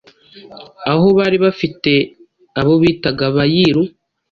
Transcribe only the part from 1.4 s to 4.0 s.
bafite abo bitaga “Abayiru“